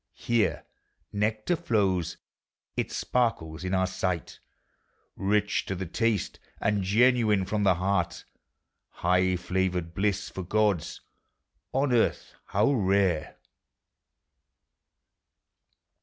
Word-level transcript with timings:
Here 0.15 0.65
nectar 1.13 1.55
flows; 1.55 2.17
it 2.75 2.91
sparkles 2.91 3.63
in 3.63 3.75
our 3.75 3.85
sight; 3.85 4.39
Kich 5.15 5.63
to 5.67 5.75
the 5.75 5.85
taste, 5.85 6.39
and 6.59 6.81
genuine 6.81 7.45
from 7.45 7.61
the 7.61 7.75
heart: 7.75 8.25
Iligh 9.03 9.37
flavored 9.37 9.93
bliss 9.93 10.27
for 10.31 10.41
gods! 10.41 11.01
on 11.71 11.93
Earth 11.93 12.33
how 12.45 12.71
rare! 12.73 13.37